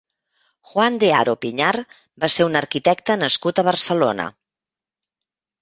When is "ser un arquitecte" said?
2.37-3.19